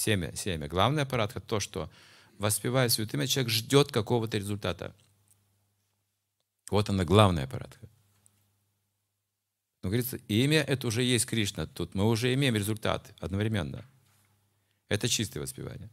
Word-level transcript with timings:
семя, 0.00 0.34
семя. 0.34 0.66
Главный 0.68 1.02
аппарат– 1.02 1.30
это 1.36 1.40
то, 1.40 1.60
что, 1.60 1.90
воспевая 2.38 2.88
святым, 2.88 3.26
человек 3.26 3.50
ждет 3.50 3.92
какого-то 3.92 4.38
результата. 4.38 4.94
Вот 6.70 6.88
она, 6.88 7.04
главный 7.04 7.44
аппарат. 7.44 7.78
Но 9.82 9.88
говорится, 9.88 10.18
имя– 10.28 10.62
это 10.68 10.86
уже 10.86 11.02
есть 11.02 11.26
Кришна. 11.26 11.66
Тут 11.66 11.94
мы 11.94 12.08
уже 12.08 12.34
имеем 12.34 12.54
результат 12.54 13.14
одновременно. 13.18 13.84
Это 14.88 15.08
чистое 15.08 15.42
воспевание. 15.42 15.88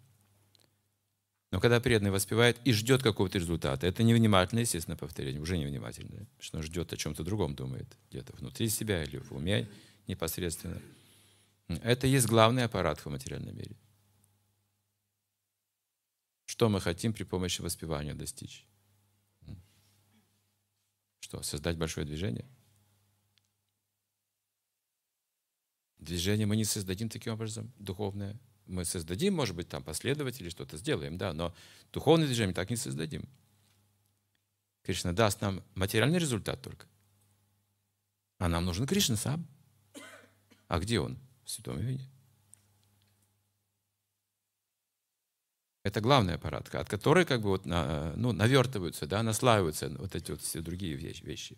Но 1.51 1.61
когда 1.61 1.79
преданный 1.79 2.11
воспевает 2.11 2.57
и 2.65 2.73
ждет 2.73 3.01
какого-то 3.01 3.39
результата, 3.39 3.87
это 3.87 4.03
невнимательное, 4.03 4.63
естественно, 4.63 4.97
повторение, 4.97 5.39
уже 5.39 5.57
невнимательное, 5.57 6.27
что 6.39 6.57
он 6.57 6.63
ждет 6.63 6.91
о 6.91 6.97
чем-то 6.97 7.23
другом, 7.23 7.55
думает, 7.55 7.87
где-то 8.09 8.35
внутри 8.35 8.67
себя 8.67 9.03
или 9.03 9.17
в 9.17 9.31
уме 9.31 9.69
непосредственно. 10.07 10.81
Это 11.69 12.07
есть 12.07 12.27
главный 12.27 12.63
аппарат 12.65 12.99
в 12.99 13.09
материальном 13.09 13.55
мире. 13.55 13.75
Что 16.57 16.69
мы 16.69 16.81
хотим 16.81 17.13
при 17.13 17.23
помощи 17.23 17.61
воспевания 17.61 18.15
достичь? 18.15 18.65
Что, 21.19 21.43
создать 21.43 21.77
большое 21.77 22.03
движение? 22.03 22.49
Движение 25.99 26.47
мы 26.47 26.55
не 26.55 26.65
создадим 26.65 27.09
таким 27.09 27.33
образом, 27.33 27.71
духовное. 27.77 28.39
Мы 28.65 28.85
создадим, 28.85 29.35
может 29.35 29.55
быть, 29.55 29.69
там 29.69 29.83
последователи, 29.83 30.49
что-то 30.49 30.77
сделаем, 30.77 31.19
да, 31.19 31.31
но 31.31 31.53
духовное 31.93 32.25
движение 32.25 32.55
так 32.55 32.71
не 32.71 32.75
создадим. 32.75 33.29
Кришна 34.81 35.13
даст 35.13 35.41
нам 35.41 35.63
материальный 35.75 36.17
результат 36.17 36.59
только. 36.63 36.87
А 38.39 38.49
нам 38.49 38.65
нужен 38.65 38.87
Кришна 38.87 39.15
сам. 39.15 39.45
А 40.67 40.79
где 40.79 40.99
он? 40.99 41.19
В 41.45 41.51
Святом 41.51 41.79
Имени. 41.79 42.09
Это 45.87 46.01
главный 46.01 46.33
аппарат, 46.33 46.75
от 46.75 46.89
которой 46.89 47.23
как 47.23 47.41
бы 47.41 47.47
вот 47.47 47.65
на, 47.65 48.11
ну, 48.17 48.33
навертываются, 48.33 49.07
да, 49.07 49.23
наслаиваются 49.23 49.87
вот 49.87 50.15
эти 50.15 50.31
вот 50.31 50.41
все 50.41 50.59
другие 50.59 50.95
вещи. 50.95 51.57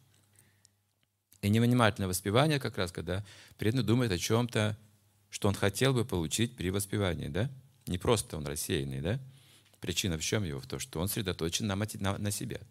И 1.42 1.50
невнимательное 1.50 2.08
воспевание 2.08 2.60
как 2.60 2.78
раз, 2.78 2.92
когда 2.92 3.26
преданный 3.58 3.84
думает 3.84 4.12
о 4.12 4.20
чем-то, 4.20 4.78
что 5.32 5.48
он 5.48 5.56
хотел 5.56 5.96
бы 5.96 6.06
получить 6.06 6.56
при 6.56 6.70
воспевании, 6.70 7.28
да? 7.28 7.50
Не 7.88 7.98
просто 7.98 8.38
он 8.38 8.46
рассеянный, 8.46 9.02
да? 9.02 9.20
Причина 9.80 10.16
в 10.16 10.22
чем 10.22 10.44
его? 10.44 10.60
В 10.60 10.68
том, 10.68 10.78
что 10.78 11.00
он 11.00 11.08
сосредоточен 11.08 11.66
на, 11.66 11.76
на, 11.76 12.18
на 12.20 12.30
себе, 12.30 12.62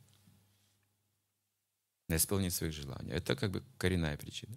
на 2.07 2.17
исполнении 2.17 2.51
своих 2.51 2.73
желаний. 2.73 3.11
Это 3.11 3.35
как 3.35 3.51
бы 3.51 3.65
коренная 3.79 4.17
причина. 4.17 4.57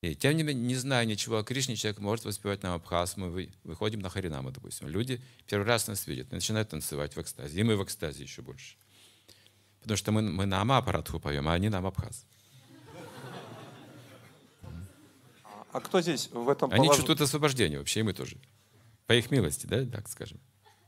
И 0.00 0.14
тем 0.14 0.36
не 0.36 0.44
менее, 0.44 0.64
не 0.64 0.74
зная 0.76 1.04
ничего 1.04 1.38
о 1.38 1.42
Кришне, 1.42 1.74
человек 1.74 1.98
может 1.98 2.24
воспевать 2.24 2.62
нам 2.62 2.74
Абхаз. 2.74 3.16
Мы 3.16 3.50
выходим 3.64 3.98
на 3.98 4.08
Харинаму, 4.08 4.52
допустим. 4.52 4.86
Люди 4.86 5.20
первый 5.46 5.64
раз 5.66 5.88
нас 5.88 6.06
видят, 6.06 6.30
начинают 6.30 6.68
танцевать 6.68 7.16
в 7.16 7.20
экстазе. 7.20 7.58
И 7.58 7.62
мы 7.64 7.76
в 7.76 7.82
экстазе 7.82 8.22
еще 8.22 8.42
больше. 8.42 8.76
Потому 9.80 9.96
что 9.96 10.12
мы, 10.12 10.22
мы 10.22 10.46
на 10.46 10.60
Амапарадху 10.60 11.18
поем, 11.18 11.48
а 11.48 11.54
они 11.54 11.68
на 11.68 11.78
Абхаз. 11.78 12.26
А 15.72 15.80
кто 15.80 16.00
здесь 16.00 16.30
в 16.32 16.48
этом 16.48 16.70
Они 16.72 16.84
полож... 16.84 16.96
чувствуют 16.96 17.20
освобождение 17.20 17.78
вообще, 17.78 18.00
и 18.00 18.02
мы 18.02 18.12
тоже. 18.12 18.38
По 19.06 19.14
их 19.14 19.30
милости, 19.30 19.66
да, 19.66 19.84
так 19.84 20.08
скажем. 20.08 20.40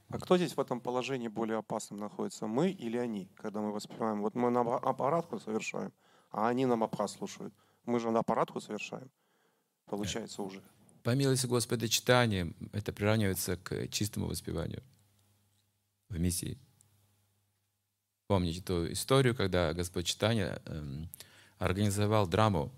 А 0.08 0.18
кто 0.18 0.36
здесь 0.36 0.56
в 0.56 0.60
этом 0.60 0.80
положении 0.80 1.28
более 1.28 1.58
опасным 1.58 1.98
находится? 1.98 2.46
Мы 2.46 2.70
или 2.70 2.96
они, 2.96 3.28
когда 3.36 3.60
мы 3.60 3.72
воспеваем? 3.72 4.22
Вот 4.22 4.34
мы 4.34 4.50
на 4.50 4.60
аппаратку 4.60 5.38
совершаем, 5.38 5.92
а 6.30 6.48
они 6.48 6.66
нам 6.66 6.82
аппарат 6.82 7.10
слушают. 7.10 7.52
Мы 7.84 8.00
же 8.00 8.10
на 8.10 8.20
аппаратку 8.20 8.60
совершаем. 8.60 9.10
Получается 9.86 10.42
уже. 10.42 10.62
По 11.02 11.14
милости 11.14 11.46
Господа 11.46 11.88
читанием 11.88 12.54
это 12.72 12.92
приравнивается 12.92 13.56
к 13.56 13.88
чистому 13.88 14.26
воспеванию 14.26 14.82
в 16.08 16.18
миссии. 16.18 16.58
Помните 18.26 18.60
ту 18.60 18.92
историю, 18.92 19.34
когда 19.34 19.72
Господь 19.72 20.06
Читания 20.06 20.62
эм, 20.66 21.08
организовал 21.58 22.28
драму, 22.28 22.72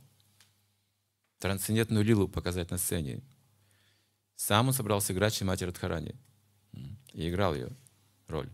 трансцендентную 1.38 2.04
лилу 2.04 2.28
показать 2.28 2.70
на 2.70 2.78
сцене. 2.78 3.20
Сам 4.36 4.68
он 4.68 4.72
собрался 4.72 5.12
играть 5.12 5.34
Шимати 5.34 5.64
Радхарани. 5.64 6.14
И 7.12 7.28
играл 7.28 7.54
ее 7.54 7.70
роль. 8.28 8.48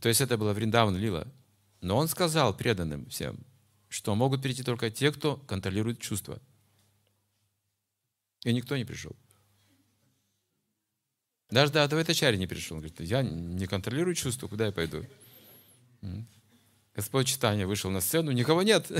То 0.00 0.08
есть 0.08 0.20
это 0.20 0.36
была 0.36 0.52
Вриндаван 0.52 0.96
лила. 0.96 1.26
Но 1.80 1.96
он 1.96 2.08
сказал 2.08 2.54
преданным 2.54 3.06
всем, 3.06 3.38
что 3.88 4.14
могут 4.14 4.42
прийти 4.42 4.62
только 4.62 4.90
те, 4.90 5.10
кто 5.12 5.36
контролирует 5.36 6.00
чувства. 6.00 6.40
И 8.44 8.52
никто 8.52 8.76
не 8.76 8.84
пришел. 8.84 9.16
Даже 11.50 11.72
до 11.72 11.84
Адвайтачари 11.84 12.36
не 12.36 12.46
пришел. 12.46 12.76
Он 12.76 12.82
говорит, 12.82 13.00
я 13.00 13.22
не 13.22 13.66
контролирую 13.66 14.14
чувства, 14.14 14.48
куда 14.48 14.66
я 14.66 14.72
пойду? 14.72 15.04
Господь 16.94 17.26
читания 17.26 17.66
вышел 17.66 17.90
на 17.90 18.00
сцену, 18.00 18.32
никого 18.32 18.62
нет. 18.62 18.90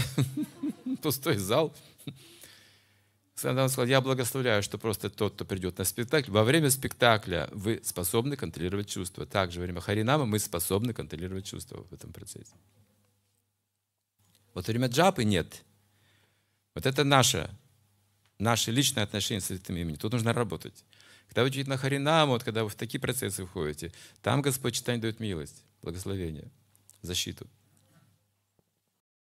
Пустой 1.03 1.37
зал. 1.37 1.75
Он 3.45 3.69
сказал, 3.69 3.87
я 3.87 4.01
благословляю, 4.01 4.63
что 4.63 4.79
просто 4.79 5.11
тот, 5.11 5.35
кто 5.35 5.45
придет 5.45 5.79
на 5.79 5.85
спектакль, 5.85 6.31
во 6.31 6.43
время 6.43 6.71
спектакля 6.71 7.49
вы 7.53 7.81
способны 7.85 8.37
контролировать 8.37 8.89
чувства. 8.89 9.27
Также 9.27 9.61
во 9.61 9.65
время 9.65 9.81
Харинама 9.81 10.27
мы 10.27 10.39
способны 10.39 10.93
контролировать 10.93 11.47
чувства 11.47 11.85
в 11.89 11.93
этом 11.93 12.13
процессе. 12.13 12.55
Вот 14.59 14.67
во 14.67 14.73
время 14.73 14.89
джапы 14.89 15.23
нет. 15.23 15.63
Вот 16.75 16.85
это 16.85 17.05
наше, 17.05 17.49
наше 18.41 18.73
личное 18.73 19.05
отношение 19.05 19.41
с 19.41 19.45
святым 19.45 19.77
именем. 19.77 19.99
Тут 19.99 20.15
нужно 20.15 20.33
работать. 20.33 20.85
Когда 21.29 21.45
вы 21.45 21.51
читаете 21.51 21.71
на 21.71 21.77
Харинаму, 21.77 22.33
вот 22.33 22.43
когда 22.43 22.65
вы 22.65 22.69
в 22.69 22.75
такие 22.75 22.99
процессы 22.99 23.47
входите, 23.47 23.93
там 24.21 24.43
Господь 24.43 24.75
читание 24.75 25.01
дает 25.01 25.21
милость 25.21 25.63
благословение, 25.81 26.51
защиту. 27.03 27.47